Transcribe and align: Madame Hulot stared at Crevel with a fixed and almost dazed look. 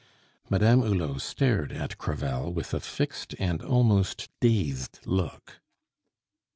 Madame 0.49 0.81
Hulot 0.81 1.21
stared 1.21 1.71
at 1.71 1.99
Crevel 1.99 2.51
with 2.51 2.73
a 2.73 2.79
fixed 2.79 3.35
and 3.37 3.61
almost 3.61 4.31
dazed 4.39 4.97
look. 5.05 5.61